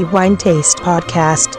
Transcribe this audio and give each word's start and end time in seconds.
the 0.00 0.06
Wine 0.06 0.36
Taste 0.36 0.80
Podcast. 0.80 1.58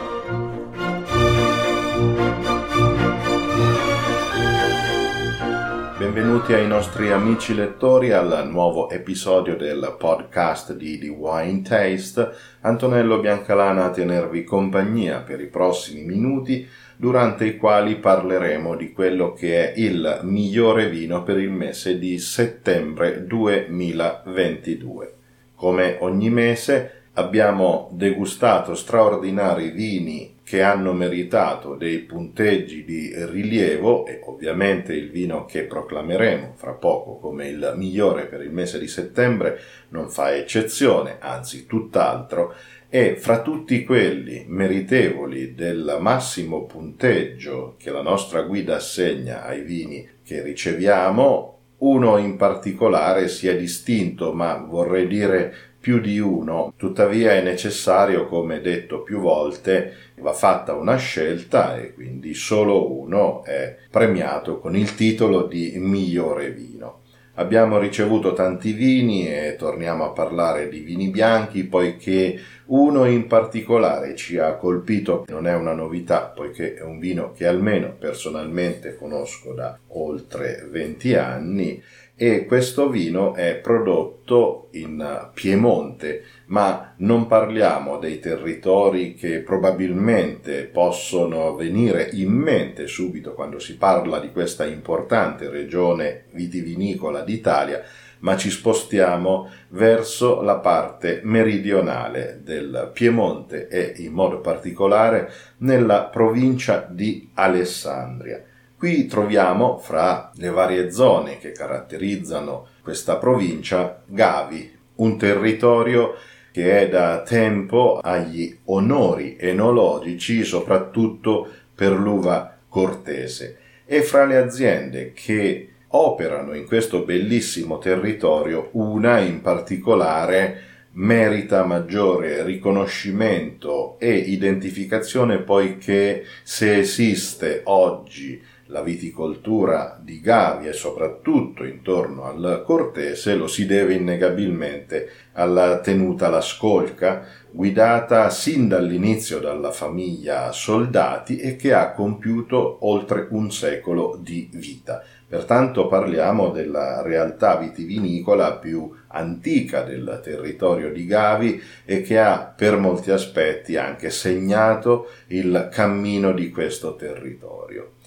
Benvenuti 6.00 6.54
ai 6.54 6.66
nostri 6.66 7.12
amici 7.12 7.54
lettori 7.54 8.12
al 8.12 8.47
nuovo 8.50 8.90
episodio 8.90 9.56
del 9.56 9.96
podcast 10.00 10.74
di 10.74 10.97
The 10.97 11.10
Wine 11.10 11.62
Taste. 11.62 12.32
Antonello 12.62 13.19
Biancalana 13.19 13.86
a 13.86 13.92
tenervi 13.92 14.44
compagnia 14.44 15.19
per 15.19 15.40
i 15.40 15.46
prossimi 15.46 16.02
minuti 16.02 16.68
durante 16.98 17.46
i 17.46 17.58
quali 17.58 17.98
parleremo 17.98 18.76
di 18.76 18.92
quello 18.92 19.34
che 19.34 19.72
è 19.72 19.80
il 19.80 20.22
migliore 20.23 20.90
vino 20.90 21.22
per 21.22 21.38
il 21.38 21.52
mese 21.52 22.00
di 22.00 22.18
settembre 22.18 23.23
2022. 23.28 25.14
Come 25.54 25.98
ogni 26.00 26.32
mese 26.32 27.01
abbiamo 27.14 27.90
degustato 27.92 28.74
straordinari 28.74 29.72
vini 29.72 30.40
che 30.44 30.62
hanno 30.62 30.94
meritato 30.94 31.76
dei 31.76 32.00
punteggi 32.00 32.84
di 32.84 33.14
rilievo 33.16 34.06
e 34.06 34.22
ovviamente 34.26 34.94
il 34.94 35.10
vino 35.10 35.46
che 35.46 35.64
proclameremo 35.64 36.54
fra 36.55 36.74
poco 36.74 37.18
come 37.20 37.48
il 37.48 37.74
migliore 37.76 38.26
per 38.26 38.42
il 38.42 38.52
mese 38.52 38.80
di 38.80 38.88
settembre 38.88 39.60
non 39.90 40.10
fa 40.10 40.36
eccezione, 40.36 41.18
anzi 41.20 41.66
tutt'altro, 41.68 42.54
e 42.90 43.16
fra 43.16 43.41
tutti 43.41 43.86
quelli 43.86 44.44
meritevoli 44.48 45.55
del 45.55 45.98
massimo 46.02 46.66
punteggio 46.66 47.76
che 47.78 47.90
la 47.90 48.02
nostra 48.02 48.41
guida 48.41 48.76
assegna 48.76 49.46
ai 49.46 49.62
vini 49.62 50.05
che 50.22 50.41
riceviamo, 50.41 51.58
uno 51.78 52.18
in 52.18 52.36
particolare 52.36 53.30
si 53.30 53.48
è 53.48 53.55
distinto, 53.58 54.34
ma 54.34 54.55
vorrei 54.58 55.07
dire 55.07 55.71
più 55.82 55.99
di 55.99 56.20
uno, 56.20 56.74
tuttavia 56.77 57.32
è 57.32 57.41
necessario, 57.41 58.27
come 58.27 58.62
detto 58.62 59.01
più 59.01 59.20
volte, 59.20 59.96
va 60.20 60.32
fatta 60.32 60.76
una 60.76 60.96
scelta 60.96 61.76
e 61.76 61.93
quindi 61.93 62.35
solo 62.35 62.93
uno 63.01 63.43
è 63.43 63.76
premiato 63.90 64.59
con 64.59 64.75
il 64.77 64.93
titolo 64.93 65.47
di 65.47 65.73
migliore 65.77 66.51
vino. 66.51 66.99
Abbiamo 67.35 67.79
ricevuto 67.79 68.33
tanti 68.33 68.73
vini 68.73 69.27
e 69.27 69.55
torniamo 69.57 70.05
a 70.05 70.11
parlare 70.11 70.69
di 70.69 70.81
vini 70.81 71.09
bianchi 71.09 71.63
poiché 71.63 72.39
uno 72.66 73.05
in 73.05 73.25
particolare 73.25 74.16
ci 74.16 74.38
ha 74.38 74.55
colpito, 74.55 75.25
non 75.29 75.47
è 75.47 75.55
una 75.55 75.73
novità 75.73 76.25
poiché 76.25 76.75
è 76.75 76.83
un 76.83 76.99
vino 76.99 77.31
che 77.31 77.47
almeno 77.47 77.95
personalmente 77.97 78.95
conosco 78.95 79.53
da 79.53 79.79
oltre 79.88 80.67
20 80.69 81.16
anni 81.16 81.81
e 82.22 82.45
questo 82.45 82.88
vino 82.88 83.33
è 83.33 83.55
prodotto 83.55 84.67
in 84.73 85.31
Piemonte, 85.33 86.23
ma 86.50 86.94
non 86.97 87.25
parliamo 87.25 87.97
dei 87.97 88.19
territori 88.19 89.16
che 89.16 89.39
probabilmente 89.39 90.66
possono 90.66 91.55
venire 91.55 92.11
in 92.13 92.30
mente 92.30 92.86
subito 92.86 93.33
quando 93.33 93.58
si 93.58 93.75
parla 93.75 94.19
di 94.19 94.31
questa 94.31 94.67
importante 94.67 95.50
regione 95.50 96.25
vitivinicola 96.33 97.22
d'Italia, 97.22 97.81
ma 98.19 98.38
ci 98.38 98.52
spostiamo 98.52 99.50
verso 99.69 100.44
la 100.44 100.58
parte 100.58 101.22
meridionale 101.23 102.41
del 102.44 102.91
Piemonte 102.94 103.67
e 103.67 103.95
in 103.97 104.13
modo 104.13 104.41
particolare 104.41 105.28
nella 105.58 106.03
provincia 106.03 106.85
di 106.88 107.31
Alessandria. 107.33 108.45
Qui 108.81 109.05
troviamo, 109.05 109.77
fra 109.77 110.31
le 110.37 110.49
varie 110.49 110.89
zone 110.89 111.37
che 111.37 111.51
caratterizzano 111.51 112.65
questa 112.81 113.17
provincia, 113.17 114.01
Gavi, 114.07 114.75
un 114.95 115.19
territorio 115.19 116.15
che 116.51 116.79
è 116.79 116.89
da 116.89 117.21
tempo 117.21 117.99
agli 118.01 118.57
onori 118.65 119.38
enologici, 119.39 120.44
soprattutto 120.44 121.47
per 121.75 121.91
l'uva 121.91 122.57
cortese. 122.67 123.59
E 123.85 124.01
fra 124.01 124.25
le 124.25 124.38
aziende 124.38 125.11
che 125.13 125.69
operano 125.89 126.56
in 126.56 126.66
questo 126.66 127.03
bellissimo 127.03 127.77
territorio, 127.77 128.69
una 128.72 129.19
in 129.19 129.41
particolare 129.41 130.69
merita 130.94 131.63
maggiore 131.66 132.44
riconoscimento 132.44 134.00
e 134.00 134.11
identificazione 134.11 135.38
poiché 135.38 136.25
se 136.41 136.79
esiste 136.79 137.61
oggi 137.66 138.50
la 138.71 138.81
viticoltura 138.81 139.99
di 140.01 140.21
Gavi 140.21 140.67
e 140.67 140.73
soprattutto 140.73 141.65
intorno 141.65 142.23
al 142.23 142.63
Cortese 142.65 143.35
lo 143.35 143.47
si 143.47 143.65
deve 143.65 143.95
innegabilmente 143.95 145.09
alla 145.33 145.79
tenuta 145.79 146.29
La 146.29 146.39
Scolca, 146.39 147.25
guidata 147.51 148.29
sin 148.29 148.69
dall'inizio 148.69 149.39
dalla 149.39 149.71
famiglia 149.71 150.53
Soldati 150.53 151.37
e 151.37 151.57
che 151.57 151.73
ha 151.73 151.91
compiuto 151.91 152.77
oltre 152.87 153.27
un 153.31 153.51
secolo 153.51 154.17
di 154.21 154.49
vita. 154.53 155.03
Pertanto 155.27 155.88
parliamo 155.88 156.49
della 156.49 157.01
realtà 157.01 157.57
vitivinicola 157.57 158.53
più 158.53 158.89
antica 159.07 159.81
del 159.83 160.19
territorio 160.23 160.91
di 160.91 161.05
Gavi 161.05 161.61
e 161.83 162.01
che 162.01 162.19
ha 162.19 162.53
per 162.55 162.77
molti 162.77 163.11
aspetti 163.11 163.75
anche 163.75 164.09
segnato 164.09 165.09
il 165.27 165.69
cammino 165.71 166.31
di 166.31 166.49
questo 166.49 166.95
territorio. 166.95 167.99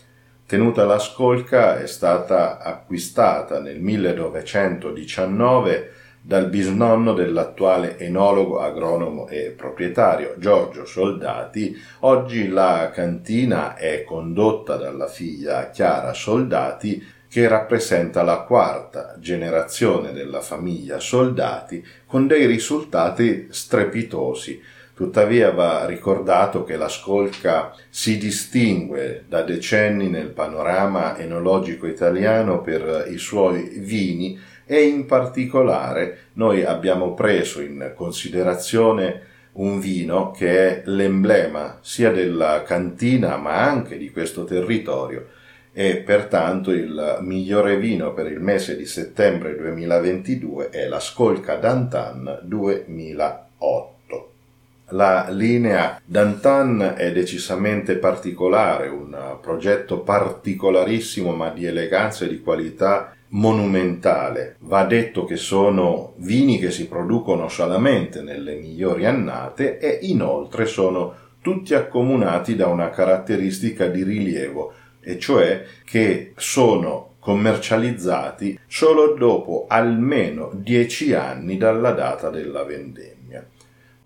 Tenuta 0.47 0.85
la 0.85 0.99
Scolca 0.99 1.81
è 1.81 1.87
stata 1.87 2.59
acquistata 2.59 3.61
nel 3.61 3.81
1919 3.81 5.93
dal 6.21 6.51
bisnonno 6.51 7.15
dell'attuale 7.15 7.99
enologo, 7.99 8.61
agronomo 8.61 9.27
e 9.29 9.55
proprietario 9.57 10.35
Giorgio 10.37 10.85
Soldati. 10.85 11.75
Oggi 12.01 12.49
la 12.49 12.91
cantina 12.93 13.75
è 13.75 14.05
condotta 14.05 14.77
dalla 14.77 15.07
figlia 15.07 15.71
Chiara 15.71 16.13
Soldati 16.13 17.03
che 17.27 17.49
rappresenta 17.49 18.23
la 18.23 18.41
quarta 18.41 19.17
generazione 19.19 20.13
della 20.13 20.43
famiglia 20.43 21.01
Soldati 21.01 21.83
con 22.05 22.27
dei 22.27 22.45
risultati 22.45 23.49
strepitosi 23.51 24.61
Tuttavia 24.95 25.51
va 25.51 25.87
ricordato 25.87 26.63
che 26.63 26.77
la 26.77 26.89
scolca 26.89 27.75
si 27.91 28.17
distingue 28.17 29.25
da 29.29 29.43
decenni 29.43 30.09
nel 30.09 30.29
panorama 30.29 31.19
enologico 31.19 31.89
italiano 31.89 32.61
per 32.61 33.07
i 33.11 33.19
suoi 33.19 33.81
vini 33.81 34.39
e 34.65 34.85
in 34.85 35.05
particolare 35.07 36.29
noi 36.35 36.63
abbiamo 36.65 37.13
preso 37.13 37.61
in 37.61 37.93
considerazione 37.97 39.33
un 39.55 39.81
vino 39.81 40.31
che 40.31 40.69
è 40.69 40.83
l'emblema 40.87 41.79
sia 41.81 42.13
della 42.13 42.63
cantina 42.63 43.37
ma 43.37 43.63
anche 43.63 43.99
di 43.99 44.13
questo 44.13 44.45
territorio 44.45 45.27
e 45.73 45.97
pertanto 45.97 46.71
il 46.71 47.19
migliore 47.21 47.79
vino 47.79 48.15
per 48.15 48.31
il 48.31 48.41
mese 48.41 48.77
di 48.77 48.87
settembre 48.87 49.57
2022 49.57 50.69
è 50.71 50.87
la 50.87 51.01
Scolca 51.01 51.57
Dantan 51.57 52.43
2008. 52.45 53.94
La 54.89 55.29
linea 55.31 55.99
Dantan 56.05 56.95
è 56.97 57.11
decisamente 57.11 57.97
particolare, 57.97 58.89
un 58.89 59.39
progetto 59.41 60.01
particolarissimo 60.01 61.33
ma 61.35 61.49
di 61.49 61.65
eleganza 61.65 62.27
e 62.27 62.29
di 62.29 62.43
qualità 62.43 63.17
monumentale. 63.29 64.57
Va 64.61 64.85
detto 64.85 65.25
che 65.25 65.37
sono 65.37 66.13
vini 66.19 66.59
che 66.59 66.71
si 66.71 66.87
producono 66.87 67.49
solamente 67.49 68.21
nelle 68.21 68.57
migliori 68.57 69.07
annate 69.07 69.79
e 69.79 70.01
inoltre 70.03 70.67
sono 70.67 71.15
tutti 71.41 71.75
accomunati 71.75 72.55
da 72.55 72.67
una 72.67 72.91
caratteristica 72.91 73.87
di 73.87 74.03
rilievo, 74.03 74.73
e 75.01 75.19
cioè 75.19 75.65
che 75.85 76.33
sono 76.37 77.15
commercializzati 77.21 78.61
solo 78.67 79.15
dopo 79.15 79.65
almeno 79.67 80.51
dieci 80.53 81.15
anni 81.15 81.57
dalla 81.57 81.93
data 81.93 82.29
della 82.29 82.65
vendemmia. 82.65 83.47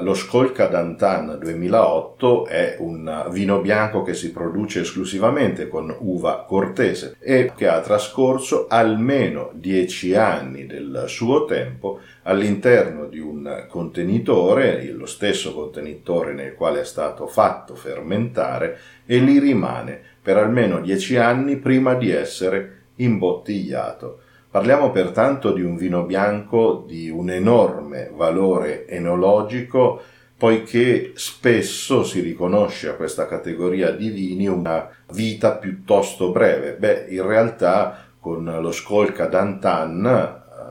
Lo 0.00 0.14
Skolka 0.14 0.68
Dantan 0.68 1.38
2008 1.40 2.46
è 2.46 2.76
un 2.78 3.26
vino 3.32 3.60
bianco 3.60 4.02
che 4.02 4.14
si 4.14 4.30
produce 4.30 4.82
esclusivamente 4.82 5.66
con 5.66 5.92
uva 5.98 6.44
cortese 6.46 7.16
e 7.18 7.50
che 7.56 7.66
ha 7.66 7.80
trascorso 7.80 8.68
almeno 8.68 9.50
dieci 9.54 10.14
anni 10.14 10.66
del 10.66 11.06
suo 11.08 11.46
tempo 11.46 11.98
all'interno 12.22 13.06
di 13.06 13.18
un 13.18 13.66
contenitore, 13.68 14.88
lo 14.92 15.06
stesso 15.06 15.52
contenitore 15.52 16.32
nel 16.32 16.54
quale 16.54 16.82
è 16.82 16.84
stato 16.84 17.26
fatto 17.26 17.74
fermentare, 17.74 18.78
e 19.04 19.18
lì 19.18 19.40
rimane 19.40 20.00
per 20.22 20.36
almeno 20.36 20.80
dieci 20.80 21.16
anni 21.16 21.56
prima 21.56 21.94
di 21.94 22.12
essere 22.12 22.82
imbottigliato. 22.94 24.20
Parliamo 24.50 24.90
pertanto 24.90 25.52
di 25.52 25.60
un 25.60 25.76
vino 25.76 26.04
bianco 26.04 26.82
di 26.86 27.10
un 27.10 27.28
enorme 27.28 28.10
valore 28.14 28.88
enologico, 28.88 30.00
poiché 30.38 31.12
spesso 31.16 32.02
si 32.02 32.20
riconosce 32.20 32.88
a 32.88 32.94
questa 32.94 33.26
categoria 33.26 33.90
di 33.90 34.08
vini 34.08 34.46
una 34.46 34.88
vita 35.12 35.56
piuttosto 35.56 36.30
breve. 36.30 36.76
Beh, 36.76 37.08
in 37.10 37.26
realtà 37.26 38.06
con 38.18 38.44
lo 38.44 38.72
Skolka 38.72 39.26
Dantan, 39.26 40.02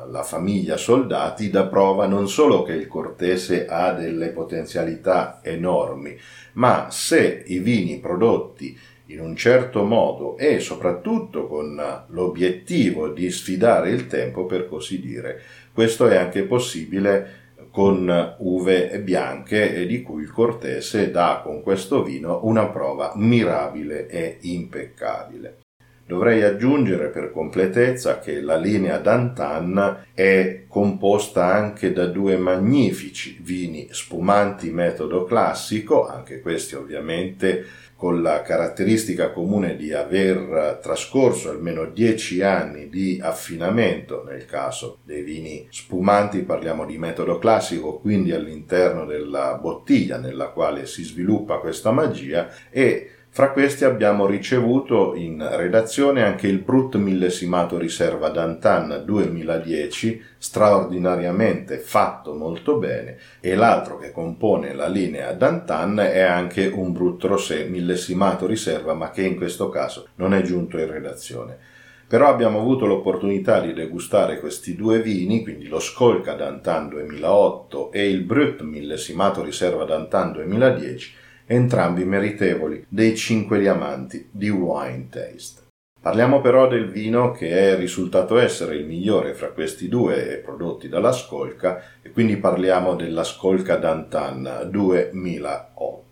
la 0.10 0.24
famiglia 0.24 0.76
Soldati 0.76 1.52
dà 1.52 1.66
prova 1.68 2.08
non 2.08 2.28
solo 2.28 2.64
che 2.64 2.72
il 2.72 2.88
Cortese 2.88 3.68
ha 3.68 3.92
delle 3.92 4.30
potenzialità 4.30 5.40
enormi, 5.44 6.18
ma 6.54 6.88
se 6.90 7.44
i 7.46 7.60
vini 7.60 8.00
prodotti 8.00 8.76
in 9.07 9.21
un 9.21 9.36
certo 9.36 9.83
modo 9.83 10.38
e 10.38 10.59
soprattutto 10.59 11.48
con 11.48 11.81
l'obiettivo 12.07 13.09
di 13.09 13.30
sfidare 13.30 13.89
il 13.89 14.07
tempo, 14.07 14.45
per 14.45 14.68
così 14.68 15.00
dire, 15.00 15.42
questo 15.74 16.07
è 16.07 16.15
anche 16.15 16.44
possibile 16.44 17.45
con 17.71 18.36
uve 18.39 19.00
bianche 19.00 19.86
di 19.86 20.01
cui 20.01 20.24
il 20.24 20.31
Cortese 20.31 21.12
dà 21.12 21.42
con 21.44 21.62
questo 21.62 22.04
vino 22.04 22.39
una 22.44 22.68
prova 22.68 23.13
mirabile 23.15 24.07
e 24.07 24.38
impeccabile. 24.42 25.59
Dovrei 26.07 26.42
aggiungere 26.42 27.09
per 27.09 27.31
completezza 27.33 28.19
che 28.19 28.39
la 28.39 28.56
linea 28.56 28.98
Dantan 28.98 30.06
è 30.13 30.63
composta 30.68 31.54
anche 31.54 31.92
da 31.92 32.06
due 32.06 32.38
magnifici 32.38 33.38
vini 33.42 33.89
spumanti 33.92 34.71
metodo 34.71 35.25
classico, 35.25 36.07
anche 36.07 36.39
questi 36.39 36.75
ovviamente 36.75 37.65
con 37.98 38.22
la 38.22 38.44
caratteristica 38.44 39.32
comune 39.32 39.76
di 39.76 39.92
aver 39.92 40.80
trascorso 40.84 41.50
almeno 41.50 41.86
10 41.86 42.44
anni 42.44 42.90
di 42.90 43.20
affinamento, 43.20 44.24
nel 44.24 44.46
caso 44.46 45.00
dei 45.04 45.24
vini 45.24 45.68
spumanti 45.72 46.44
parliamo 46.44 46.86
di 46.86 47.00
metodo 47.00 47.40
classico, 47.40 47.98
quindi 47.98 48.34
all'interno 48.34 49.04
della 49.04 49.58
bottiglia 49.60 50.20
nella 50.20 50.50
quale 50.50 50.86
si 50.86 51.04
sviluppa 51.04 51.58
questa 51.58 51.90
magia 51.90 52.50
e 52.70 53.14
fra 53.38 53.51
questi 53.51 53.86
abbiamo 53.86 54.25
ricevuto 54.25 55.13
in 55.13 55.48
redazione 55.48 56.24
anche 56.24 56.48
il 56.48 56.57
Brut 56.57 56.95
millesimato 56.95 57.78
riserva 57.78 58.30
Dantan 58.30 59.04
2010, 59.06 60.24
straordinariamente 60.39 61.78
fatto 61.78 62.34
molto 62.34 62.80
bene, 62.80 63.19
e 63.39 63.54
l'altro 63.54 64.00
che 64.00 64.12
compone 64.12 64.74
la 64.74 64.88
linea 64.88 65.34
Dantan 65.34 66.00
è 66.00 66.22
anche 66.22 66.66
un 66.66 66.92
Brut 66.92 67.25
Rosé 67.25 67.66
millesimato 67.66 68.48
riserva, 68.48 68.95
ma 68.95 69.12
che 69.12 69.22
in 69.22 69.36
questo 69.36 69.69
caso 69.69 70.07
non 70.16 70.33
è 70.33 70.42
giunto 70.42 70.80
in 70.80 70.90
redazione. 70.90 71.60
Però 72.07 72.30
abbiamo 72.30 72.57
avuto 72.57 72.88
l'opportunità 72.88 73.60
di 73.60 73.74
degustare 73.74 74.40
questi 74.40 74.75
due 74.75 75.00
vini, 75.00 75.44
quindi 75.44 75.68
lo 75.68 75.80
Skolka 75.80 76.33
Dantan 76.33 76.90
2008 76.90 77.92
e 77.92 78.10
il 78.10 78.24
Brut 78.24 78.62
millesimato 78.62 79.44
riserva 79.44 79.86
Dantan 79.86 80.31
2010, 80.31 81.25
entrambi 81.48 82.04
meritevoli 82.04 82.86
dei 82.90 83.16
cinque 83.16 83.58
diamanti 83.60 84.28
di 84.32 84.50
Wine 84.50 85.08
Taste. 85.10 85.66
Parliamo 86.00 86.42
però 86.42 86.68
del 86.68 86.90
vino 86.90 87.32
che 87.32 87.50
è 87.50 87.76
risultato 87.76 88.38
essere 88.38 88.76
il 88.76 88.86
migliore 88.86 89.34
fra 89.34 89.48
questi 89.48 89.90
due 89.90 90.42
prodotti 90.44 90.88
dalla 90.88 91.12
Scolca 91.12 91.82
e 92.02 92.12
quindi 92.12 92.38
parliamo 92.38 92.96
della 92.96 93.24
Scolca 93.24 93.78
Dantan 93.78 94.70
2008. 94.70 96.06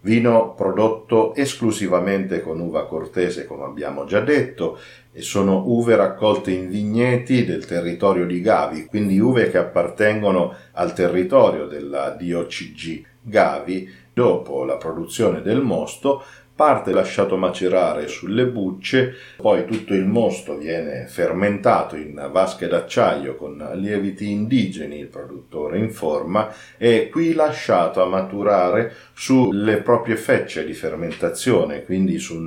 Vino 0.00 0.54
prodotto 0.54 1.34
esclusivamente 1.34 2.40
con 2.40 2.60
uva 2.60 2.86
cortese, 2.86 3.44
come 3.46 3.64
abbiamo 3.64 4.04
già 4.04 4.20
detto, 4.20 4.78
e 5.12 5.20
sono 5.22 5.64
uve 5.66 5.96
raccolte 5.96 6.52
in 6.52 6.68
vigneti 6.68 7.44
del 7.44 7.66
territorio 7.66 8.24
di 8.24 8.40
Gavi, 8.40 8.86
quindi 8.86 9.18
uve 9.18 9.50
che 9.50 9.58
appartengono 9.58 10.54
al 10.72 10.94
territorio 10.94 11.66
della 11.66 12.10
DOCG 12.10 13.04
Gavi 13.20 13.92
Dopo 14.18 14.64
la 14.64 14.78
produzione 14.78 15.42
del 15.42 15.60
mosto, 15.60 16.24
parte 16.56 16.90
lasciato 16.90 17.36
macerare 17.36 18.08
sulle 18.08 18.46
bucce, 18.46 19.14
poi 19.36 19.64
tutto 19.64 19.94
il 19.94 20.06
mosto 20.06 20.58
viene 20.58 21.06
fermentato 21.06 21.94
in 21.94 22.28
vasche 22.32 22.66
d'acciaio 22.66 23.36
con 23.36 23.64
lieviti 23.74 24.28
indigeni, 24.28 24.98
il 24.98 25.06
produttore 25.06 25.78
informa, 25.78 26.52
e 26.76 27.08
qui 27.10 27.32
lasciato 27.32 28.02
a 28.02 28.06
maturare 28.06 28.92
sulle 29.14 29.82
proprie 29.82 30.16
fecce 30.16 30.64
di 30.64 30.72
fermentazione, 30.72 31.84
quindi 31.84 32.18
su 32.18 32.40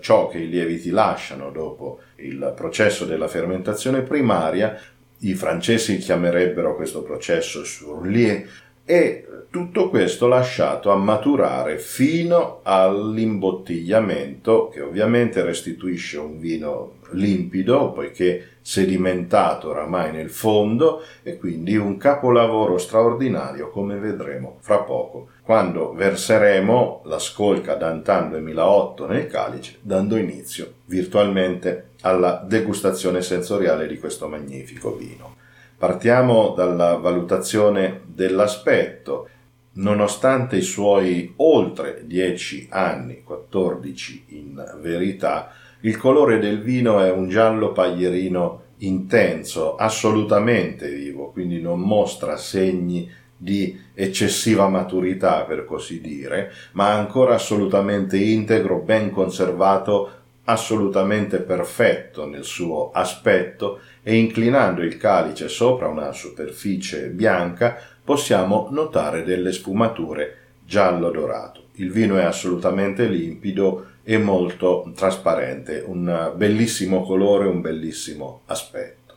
ciò 0.00 0.28
che 0.28 0.38
i 0.38 0.48
lieviti 0.48 0.88
lasciano 0.88 1.50
dopo 1.50 2.00
il 2.20 2.54
processo 2.56 3.04
della 3.04 3.28
fermentazione 3.28 4.00
primaria. 4.00 4.80
I 5.20 5.34
francesi 5.34 5.98
chiamerebbero 5.98 6.76
questo 6.76 7.02
processo 7.02 7.64
surlier 7.64 8.48
e 8.90 9.26
tutto 9.50 9.90
questo 9.90 10.28
lasciato 10.28 10.90
a 10.90 10.96
maturare 10.96 11.76
fino 11.76 12.60
all'imbottigliamento 12.62 14.68
che 14.68 14.80
ovviamente 14.80 15.42
restituisce 15.42 16.16
un 16.16 16.38
vino 16.38 16.92
limpido 17.10 17.92
poiché 17.92 18.52
sedimentato 18.62 19.68
oramai 19.68 20.12
nel 20.12 20.30
fondo 20.30 21.02
e 21.22 21.36
quindi 21.36 21.76
un 21.76 21.98
capolavoro 21.98 22.78
straordinario 22.78 23.68
come 23.68 23.96
vedremo 23.96 24.56
fra 24.60 24.78
poco 24.78 25.32
quando 25.42 25.92
verseremo 25.92 27.02
la 27.04 27.18
scolca 27.18 27.74
Dantan 27.74 28.30
2008 28.30 29.06
nel 29.06 29.26
calice 29.26 29.76
dando 29.82 30.16
inizio 30.16 30.76
virtualmente 30.86 31.90
alla 32.00 32.42
degustazione 32.42 33.20
sensoriale 33.20 33.86
di 33.86 33.98
questo 33.98 34.28
magnifico 34.28 34.96
vino. 34.96 35.47
Partiamo 35.78 36.54
dalla 36.56 36.96
valutazione 36.96 38.00
dell'aspetto. 38.04 39.28
Nonostante 39.74 40.56
i 40.56 40.62
suoi 40.62 41.34
oltre 41.36 42.02
10 42.04 42.66
anni, 42.70 43.22
14 43.22 44.24
in 44.30 44.78
verità, 44.80 45.52
il 45.82 45.96
colore 45.96 46.40
del 46.40 46.60
vino 46.60 47.00
è 47.00 47.12
un 47.12 47.28
giallo 47.28 47.70
paglierino 47.70 48.62
intenso, 48.78 49.76
assolutamente 49.76 50.90
vivo, 50.90 51.30
quindi 51.30 51.60
non 51.60 51.78
mostra 51.78 52.36
segni 52.36 53.08
di 53.36 53.80
eccessiva 53.94 54.68
maturità, 54.68 55.44
per 55.44 55.64
così 55.64 56.00
dire, 56.00 56.50
ma 56.72 56.92
ancora 56.92 57.34
assolutamente 57.36 58.16
integro, 58.16 58.80
ben 58.80 59.12
conservato, 59.12 60.10
assolutamente 60.48 61.40
perfetto 61.40 62.26
nel 62.26 62.44
suo 62.44 62.90
aspetto 62.90 63.80
e 64.02 64.16
inclinando 64.16 64.82
il 64.82 64.96
calice 64.96 65.48
sopra 65.48 65.88
una 65.88 66.12
superficie 66.12 67.08
bianca 67.08 67.76
possiamo 68.02 68.68
notare 68.70 69.24
delle 69.24 69.52
sfumature 69.52 70.36
giallo 70.64 71.10
dorato. 71.10 71.64
Il 71.72 71.90
vino 71.90 72.16
è 72.16 72.24
assolutamente 72.24 73.06
limpido 73.06 73.96
e 74.02 74.16
molto 74.16 74.90
trasparente, 74.96 75.82
un 75.86 76.32
bellissimo 76.34 77.02
colore, 77.02 77.46
un 77.46 77.60
bellissimo 77.60 78.40
aspetto. 78.46 79.14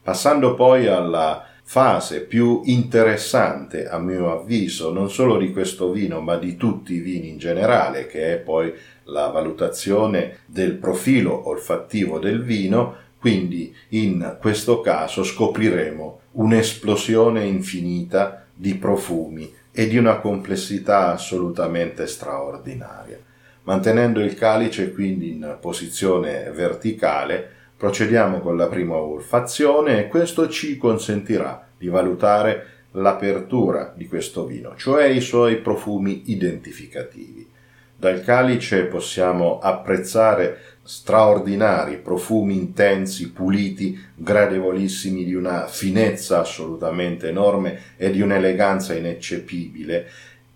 Passando 0.00 0.54
poi 0.54 0.86
alla 0.86 1.47
fase 1.70 2.22
più 2.22 2.62
interessante 2.64 3.86
a 3.86 3.98
mio 3.98 4.32
avviso 4.32 4.90
non 4.90 5.10
solo 5.10 5.36
di 5.36 5.52
questo 5.52 5.90
vino 5.90 6.22
ma 6.22 6.36
di 6.36 6.56
tutti 6.56 6.94
i 6.94 7.00
vini 7.00 7.28
in 7.28 7.36
generale 7.36 8.06
che 8.06 8.32
è 8.32 8.38
poi 8.38 8.72
la 9.04 9.26
valutazione 9.26 10.38
del 10.46 10.76
profilo 10.76 11.46
olfattivo 11.46 12.18
del 12.18 12.42
vino 12.42 12.96
quindi 13.18 13.76
in 13.88 14.38
questo 14.40 14.80
caso 14.80 15.22
scopriremo 15.22 16.20
un'esplosione 16.32 17.44
infinita 17.44 18.46
di 18.54 18.74
profumi 18.76 19.52
e 19.70 19.88
di 19.88 19.98
una 19.98 20.20
complessità 20.20 21.12
assolutamente 21.12 22.06
straordinaria. 22.06 23.18
Mantenendo 23.64 24.20
il 24.20 24.34
calice 24.34 24.90
quindi 24.94 25.32
in 25.32 25.58
posizione 25.60 26.50
verticale, 26.50 27.56
procediamo 27.78 28.40
con 28.40 28.56
la 28.56 28.66
prima 28.66 28.96
olfazione 28.96 30.00
e 30.00 30.08
questo 30.08 30.48
ci 30.48 30.76
consentirà 30.76 31.68
di 31.78 31.86
valutare 31.86 32.66
l'apertura 32.92 33.94
di 33.96 34.08
questo 34.08 34.44
vino, 34.44 34.74
cioè 34.76 35.04
i 35.04 35.20
suoi 35.20 35.58
profumi 35.58 36.24
identificativi. 36.26 37.48
Dal 37.94 38.22
calice 38.24 38.84
possiamo 38.84 39.60
apprezzare 39.60 40.76
straordinari, 40.82 41.98
profumi 41.98 42.56
intensi, 42.56 43.30
puliti, 43.30 43.96
gradevolissimi, 44.14 45.24
di 45.24 45.34
una 45.34 45.66
finezza 45.68 46.40
assolutamente 46.40 47.28
enorme 47.28 47.80
e 47.96 48.10
di 48.10 48.20
un'eleganza 48.20 48.94
ineccepibile, 48.94 50.08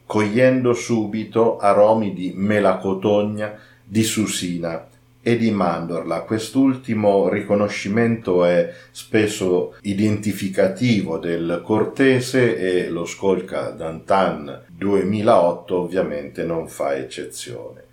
cogliendo 0.06 0.72
subito 0.72 1.58
aromi 1.58 2.14
di 2.14 2.32
melacotogna, 2.34 3.56
di 3.84 4.02
susina 4.02 4.88
e 5.22 5.36
di 5.36 5.50
mandorla. 5.52 6.22
Quest'ultimo 6.22 7.28
riconoscimento 7.28 8.44
è 8.44 8.72
spesso 8.90 9.76
identificativo 9.82 11.18
del 11.18 11.62
cortese 11.64 12.56
e 12.56 12.88
lo 12.90 13.04
Skolka 13.04 13.70
Dantan 13.70 14.64
2008 14.68 15.76
ovviamente 15.76 16.44
non 16.44 16.68
fa 16.68 16.96
eccezione. 16.96 17.84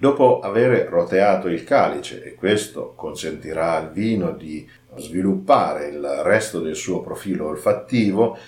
Dopo 0.00 0.40
aver 0.40 0.88
roteato 0.88 1.48
il 1.48 1.64
calice, 1.64 2.22
e 2.22 2.34
questo 2.34 2.94
consentirà 2.96 3.72
al 3.72 3.90
vino 3.90 4.30
di 4.30 4.66
sviluppare 4.96 5.88
il 5.88 6.00
resto 6.22 6.60
del 6.60 6.76
suo 6.76 7.00
profilo 7.00 7.48
olfattivo, 7.48 8.38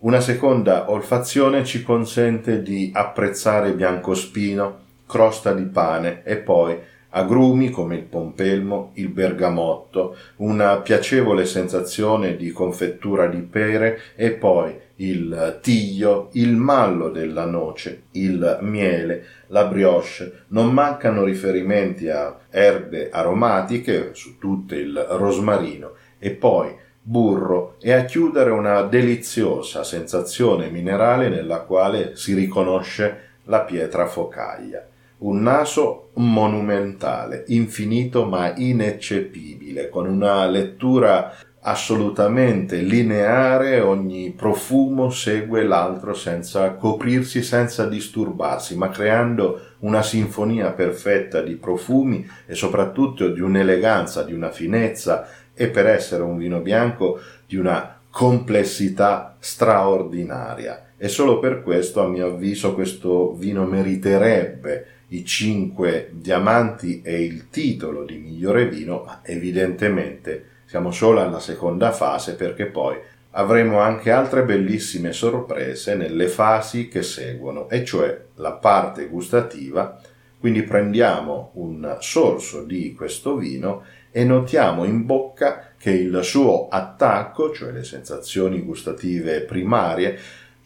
una 0.00 0.20
seconda 0.20 0.90
olfazione 0.90 1.64
ci 1.64 1.82
consente 1.82 2.62
di 2.62 2.90
apprezzare 2.94 3.72
biancospino, 3.72 4.80
crosta 5.06 5.52
di 5.54 5.64
pane 5.64 6.22
e 6.24 6.36
poi 6.36 6.78
agrumi 7.10 7.70
come 7.70 7.96
il 7.96 8.02
pompelmo, 8.02 8.90
il 8.94 9.08
bergamotto, 9.08 10.16
una 10.36 10.78
piacevole 10.80 11.44
sensazione 11.44 12.36
di 12.36 12.50
confettura 12.50 13.26
di 13.26 13.40
pere 13.40 14.00
e 14.14 14.32
poi 14.32 14.74
il 14.96 15.58
tiglio, 15.62 16.28
il 16.32 16.56
mallo 16.56 17.10
della 17.10 17.44
noce, 17.44 18.04
il 18.12 18.58
miele, 18.62 19.24
la 19.48 19.64
brioche. 19.64 20.44
Non 20.48 20.72
mancano 20.72 21.24
riferimenti 21.24 22.08
a 22.08 22.36
erbe 22.50 23.08
aromatiche, 23.10 24.10
su 24.12 24.38
tutte 24.38 24.76
il 24.76 24.96
rosmarino, 25.10 25.92
e 26.18 26.30
poi 26.30 26.74
burro 27.00 27.76
e 27.80 27.92
a 27.92 28.04
chiudere 28.04 28.50
una 28.50 28.82
deliziosa 28.82 29.82
sensazione 29.82 30.68
minerale 30.68 31.28
nella 31.28 31.60
quale 31.60 32.16
si 32.16 32.34
riconosce 32.34 33.28
la 33.44 33.60
pietra 33.60 34.06
focaglia. 34.06 34.87
Un 35.20 35.42
naso 35.42 36.10
monumentale, 36.14 37.42
infinito 37.48 38.24
ma 38.24 38.54
ineccepibile, 38.54 39.88
con 39.88 40.06
una 40.06 40.46
lettura 40.46 41.34
assolutamente 41.62 42.76
lineare, 42.76 43.80
ogni 43.80 44.30
profumo 44.30 45.10
segue 45.10 45.64
l'altro 45.64 46.14
senza 46.14 46.74
coprirsi, 46.74 47.42
senza 47.42 47.86
disturbarsi, 47.86 48.76
ma 48.76 48.90
creando 48.90 49.60
una 49.80 50.02
sinfonia 50.02 50.70
perfetta 50.70 51.40
di 51.40 51.56
profumi 51.56 52.24
e 52.46 52.54
soprattutto 52.54 53.28
di 53.28 53.40
un'eleganza, 53.40 54.22
di 54.22 54.32
una 54.32 54.52
finezza 54.52 55.26
e 55.52 55.66
per 55.66 55.88
essere 55.88 56.22
un 56.22 56.36
vino 56.36 56.60
bianco 56.60 57.18
di 57.44 57.56
una 57.56 57.98
complessità 58.08 59.36
straordinaria. 59.40 60.92
E 60.96 61.08
solo 61.08 61.40
per 61.40 61.62
questo, 61.64 62.04
a 62.04 62.08
mio 62.08 62.28
avviso, 62.28 62.74
questo 62.74 63.34
vino 63.34 63.64
meriterebbe 63.64 64.86
i 65.08 65.24
cinque 65.24 66.10
diamanti 66.12 67.00
e 67.02 67.22
il 67.24 67.48
titolo 67.48 68.04
di 68.04 68.16
migliore 68.16 68.68
vino, 68.68 69.04
ma 69.06 69.20
evidentemente 69.22 70.44
siamo 70.66 70.90
solo 70.90 71.20
alla 71.20 71.40
seconda 71.40 71.92
fase 71.92 72.34
perché 72.34 72.66
poi 72.66 72.96
avremo 73.30 73.78
anche 73.78 74.10
altre 74.10 74.42
bellissime 74.42 75.12
sorprese 75.12 75.94
nelle 75.94 76.28
fasi 76.28 76.88
che 76.88 77.02
seguono, 77.02 77.68
e 77.68 77.84
cioè 77.84 78.20
la 78.36 78.52
parte 78.52 79.06
gustativa, 79.06 80.00
quindi 80.38 80.62
prendiamo 80.62 81.52
un 81.54 81.96
sorso 82.00 82.62
di 82.64 82.94
questo 82.94 83.36
vino 83.36 83.84
e 84.10 84.24
notiamo 84.24 84.84
in 84.84 85.04
bocca 85.06 85.72
che 85.78 85.90
il 85.90 86.20
suo 86.22 86.68
attacco, 86.68 87.52
cioè 87.52 87.70
le 87.70 87.84
sensazioni 87.84 88.60
gustative 88.62 89.42
primarie, 89.42 90.18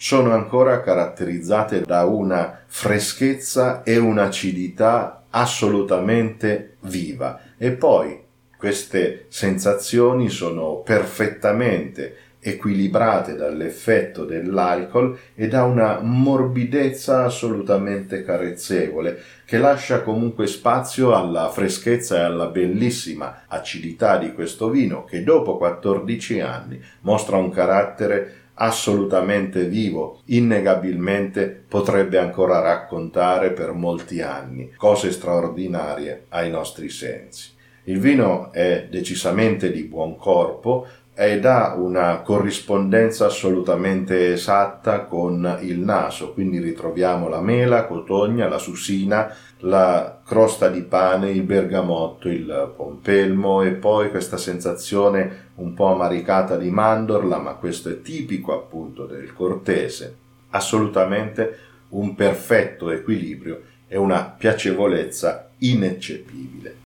sono 0.03 0.35
ancora 0.35 0.81
caratterizzate 0.81 1.83
da 1.83 2.05
una 2.07 2.63
freschezza 2.67 3.85
e 3.85 3.99
un'acidità 3.99 5.27
assolutamente 5.31 6.75
viva. 6.81 7.39
E 7.57 7.71
poi 7.71 8.21
queste 8.59 9.27
sensazioni 9.29 10.29
sono 10.29 10.79
perfettamente 10.79 12.17
equilibrate 12.41 13.37
dall'effetto 13.37 14.25
dell'alcol 14.25 15.17
e 15.37 15.47
da 15.47 15.63
una 15.63 16.01
morbidezza 16.01 17.23
assolutamente 17.23 18.25
carezzevole 18.25 19.23
che 19.45 19.59
lascia 19.59 20.03
comunque 20.03 20.49
spazio 20.49 21.15
alla 21.15 21.49
freschezza 21.51 22.17
e 22.17 22.23
alla 22.23 22.47
bellissima 22.47 23.45
acidità 23.47 24.17
di 24.17 24.33
questo 24.33 24.69
vino 24.69 25.05
che 25.05 25.23
dopo 25.23 25.57
14 25.57 26.41
anni 26.41 26.83
mostra 27.03 27.37
un 27.37 27.51
carattere 27.51 28.42
assolutamente 28.63 29.65
vivo, 29.65 30.21
innegabilmente 30.27 31.65
potrebbe 31.69 32.19
ancora 32.19 32.61
raccontare 32.61 33.51
per 33.51 33.73
molti 33.73 34.21
anni 34.21 34.71
cose 34.77 35.11
straordinarie 35.11 36.27
ai 36.29 36.49
nostri 36.49 36.89
sensi. 36.89 37.51
Il 37.85 37.99
vino 37.99 38.53
è 38.53 38.87
decisamente 38.89 39.73
di 39.73 39.83
buon 39.83 40.17
corpo 40.17 40.87
ed 41.15 41.45
ha 41.45 41.75
una 41.75 42.21
corrispondenza 42.21 43.27
assolutamente 43.27 44.33
esatta 44.33 45.01
con 45.01 45.59
il 45.63 45.81
naso, 45.81 46.33
quindi 46.33 46.59
ritroviamo 46.59 47.29
la 47.29 47.41
mela, 47.41 47.87
cotogna, 47.87 48.49
la 48.49 48.59
susina, 48.59 49.35
la 49.65 50.21
crosta 50.25 50.69
di 50.69 50.83
pane, 50.83 51.31
il 51.31 51.43
bergamotto, 51.43 52.29
il 52.29 52.73
pompelmo 52.77 53.63
e 53.63 53.73
poi 53.73 54.11
questa 54.11 54.37
sensazione 54.37 55.51
un 55.57 55.75
po' 55.75 55.87
amaricata 55.87 56.57
di 56.57 56.71
mandorla, 56.71 57.39
ma 57.39 57.55
questo 57.55 57.89
è 57.89 58.01
tipico 58.01 58.55
appunto 58.55 59.05
del 59.05 59.33
cortese. 59.33 60.17
Assolutamente 60.51 61.59
un 61.91 62.15
perfetto 62.15 62.91
equilibrio 62.91 63.63
e 63.87 63.97
una 63.97 64.35
piacevolezza 64.37 65.51
ineccepibile. 65.59 66.81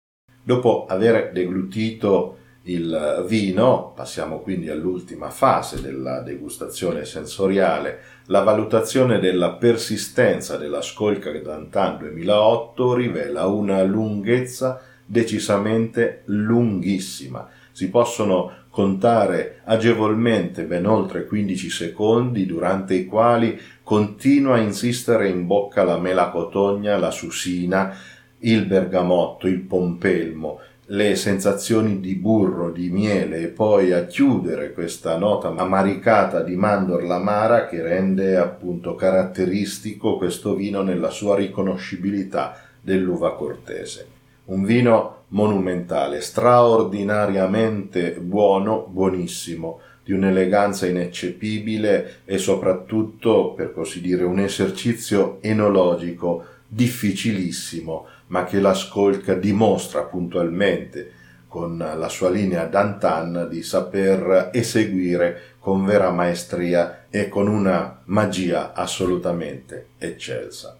Dopo 0.42 0.86
aver 0.86 1.30
deglutito 1.32 2.38
il 2.66 3.24
vino, 3.26 3.92
passiamo 3.94 4.38
quindi 4.38 4.70
all'ultima 4.70 5.28
fase 5.30 5.82
della 5.82 6.20
degustazione 6.20 7.04
sensoriale, 7.04 8.00
la 8.26 8.42
valutazione 8.42 9.18
della 9.18 9.52
persistenza 9.52 10.56
della 10.56 10.80
Skolka 10.80 11.30
Dantan 11.30 11.98
2008 11.98 12.94
rivela 12.94 13.46
una 13.46 13.82
lunghezza 13.82 14.80
decisamente 15.04 16.22
lunghissima. 16.26 17.48
Si 17.70 17.90
possono 17.90 18.62
contare 18.70 19.60
agevolmente 19.64 20.64
ben 20.64 20.86
oltre 20.86 21.26
15 21.26 21.68
secondi 21.68 22.46
durante 22.46 22.94
i 22.94 23.04
quali 23.04 23.60
continua 23.82 24.54
a 24.54 24.60
insistere 24.60 25.28
in 25.28 25.46
bocca 25.46 25.84
la 25.84 25.98
melacotogna, 25.98 26.96
la 26.96 27.10
susina, 27.10 27.94
il 28.38 28.64
bergamotto, 28.66 29.46
il 29.46 29.60
pompelmo, 29.60 30.60
le 30.86 31.16
sensazioni 31.16 31.98
di 32.00 32.14
burro, 32.14 32.70
di 32.70 32.90
miele 32.90 33.38
e 33.40 33.46
poi 33.46 33.92
a 33.92 34.04
chiudere 34.04 34.72
questa 34.72 35.16
nota 35.16 35.48
amaricata 35.48 36.42
di 36.42 36.56
mandorla 36.56 37.14
amara 37.14 37.66
che 37.66 37.80
rende 37.80 38.36
appunto 38.36 38.94
caratteristico 38.94 40.18
questo 40.18 40.54
vino 40.54 40.82
nella 40.82 41.10
sua 41.10 41.36
riconoscibilità 41.36 42.60
dell'uva 42.80 43.34
cortese. 43.34 44.06
Un 44.46 44.64
vino 44.64 45.22
monumentale, 45.28 46.20
straordinariamente 46.20 48.12
buono, 48.20 48.86
buonissimo, 48.86 49.80
di 50.04 50.12
un'eleganza 50.12 50.86
ineccepibile 50.86 52.16
e 52.26 52.36
soprattutto, 52.36 53.54
per 53.54 53.72
così 53.72 54.02
dire, 54.02 54.24
un 54.24 54.38
esercizio 54.38 55.38
enologico 55.40 56.44
difficilissimo, 56.74 58.06
ma 58.28 58.44
che 58.44 58.58
la 58.58 58.74
Skolka 58.74 59.34
dimostra 59.34 60.02
puntualmente 60.02 61.12
con 61.46 61.78
la 61.78 62.08
sua 62.08 62.30
linea 62.30 62.66
d'antan 62.66 63.46
di 63.48 63.62
saper 63.62 64.50
eseguire 64.52 65.54
con 65.60 65.84
vera 65.84 66.10
maestria 66.10 67.06
e 67.08 67.28
con 67.28 67.46
una 67.46 68.00
magia 68.06 68.72
assolutamente 68.72 69.90
eccelsa. 69.98 70.76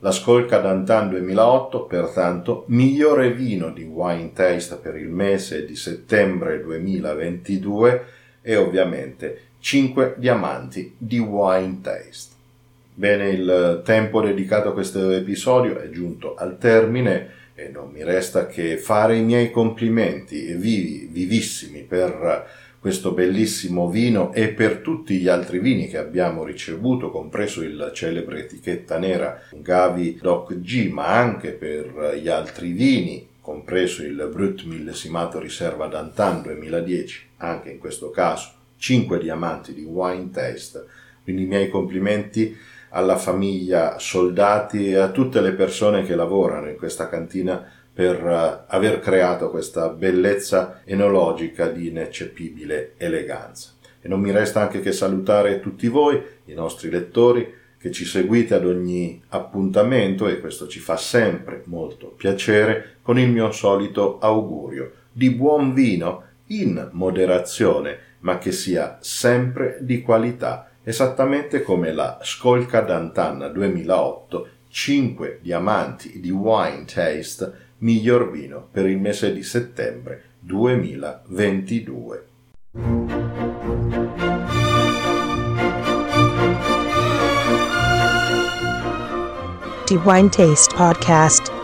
La 0.00 0.10
Skolka 0.10 0.58
d'Antan 0.58 1.08
2008, 1.08 1.86
pertanto, 1.86 2.64
migliore 2.68 3.32
vino 3.32 3.70
di 3.70 3.82
Wine 3.82 4.32
Taste 4.34 4.76
per 4.76 4.94
il 4.96 5.08
mese 5.08 5.64
di 5.64 5.74
settembre 5.74 6.60
2022 6.60 8.04
e 8.42 8.56
ovviamente 8.56 9.40
5 9.58 10.16
diamanti 10.18 10.94
di 10.98 11.18
Wine 11.18 11.80
Taste. 11.80 12.35
Bene, 12.98 13.28
il 13.28 13.82
tempo 13.84 14.22
dedicato 14.22 14.70
a 14.70 14.72
questo 14.72 15.10
episodio 15.10 15.78
è 15.78 15.90
giunto 15.90 16.34
al 16.34 16.56
termine 16.56 17.28
e 17.54 17.68
non 17.68 17.90
mi 17.90 18.02
resta 18.02 18.46
che 18.46 18.78
fare 18.78 19.18
i 19.18 19.22
miei 19.22 19.50
complimenti 19.50 20.54
vivi, 20.54 21.06
vivissimi 21.12 21.82
per 21.82 22.48
questo 22.80 23.12
bellissimo 23.12 23.90
vino 23.90 24.32
e 24.32 24.48
per 24.48 24.78
tutti 24.78 25.18
gli 25.18 25.28
altri 25.28 25.58
vini 25.58 25.88
che 25.88 25.98
abbiamo 25.98 26.42
ricevuto, 26.42 27.10
compreso 27.10 27.62
il 27.62 27.90
celebre 27.92 28.44
etichetta 28.44 28.96
nera 28.96 29.42
Gavi 29.50 30.18
Doc 30.18 30.54
G, 30.54 30.88
ma 30.88 31.18
anche 31.18 31.50
per 31.50 32.18
gli 32.18 32.28
altri 32.28 32.72
vini, 32.72 33.28
compreso 33.42 34.04
il 34.04 34.26
Brut 34.32 34.64
millesimato 34.64 35.38
riserva 35.38 35.86
d'Antan 35.86 36.40
2010, 36.40 37.26
anche 37.36 37.68
in 37.68 37.78
questo 37.78 38.08
caso 38.08 38.52
5 38.78 39.18
diamanti 39.18 39.74
di 39.74 39.82
wine 39.82 40.30
taste. 40.30 40.86
Quindi 41.22 41.42
i 41.42 41.46
miei 41.46 41.68
complimenti 41.68 42.56
alla 42.96 43.18
famiglia 43.18 43.98
Soldati 43.98 44.88
e 44.88 44.96
a 44.96 45.10
tutte 45.10 45.42
le 45.42 45.52
persone 45.52 46.02
che 46.02 46.14
lavorano 46.14 46.70
in 46.70 46.76
questa 46.76 47.08
cantina 47.08 47.62
per 47.92 48.24
uh, 48.24 48.72
aver 48.72 49.00
creato 49.00 49.50
questa 49.50 49.90
bellezza 49.90 50.80
enologica 50.84 51.68
di 51.68 51.88
ineccepibile 51.88 52.94
eleganza. 52.96 53.72
E 54.00 54.08
non 54.08 54.20
mi 54.20 54.30
resta 54.30 54.62
anche 54.62 54.80
che 54.80 54.92
salutare 54.92 55.60
tutti 55.60 55.88
voi, 55.88 56.20
i 56.46 56.54
nostri 56.54 56.88
lettori, 56.88 57.52
che 57.78 57.90
ci 57.90 58.06
seguite 58.06 58.54
ad 58.54 58.64
ogni 58.64 59.22
appuntamento 59.28 60.26
e 60.26 60.40
questo 60.40 60.66
ci 60.66 60.78
fa 60.78 60.96
sempre 60.96 61.62
molto 61.66 62.06
piacere 62.06 62.96
con 63.02 63.18
il 63.18 63.28
mio 63.28 63.52
solito 63.52 64.18
augurio 64.20 64.92
di 65.12 65.30
buon 65.30 65.74
vino 65.74 66.22
in 66.46 66.88
moderazione, 66.92 67.98
ma 68.20 68.38
che 68.38 68.52
sia 68.52 68.96
sempre 69.00 69.78
di 69.80 70.00
qualità 70.00 70.70
esattamente 70.88 71.62
come 71.62 71.92
la 71.92 72.20
Skolka 72.22 72.80
Dantan 72.80 73.50
2008 73.52 74.48
5 74.68 75.40
diamanti 75.42 76.20
di 76.20 76.30
wine 76.30 76.84
taste 76.84 77.74
miglior 77.78 78.30
vino 78.30 78.68
per 78.70 78.86
il 78.86 79.00
mese 79.00 79.32
di 79.32 79.42
settembre 79.42 80.34
2022. 80.38 82.26
The 89.86 89.96
Wine 90.04 90.28
Taste 90.28 90.72
Podcast. 90.76 91.55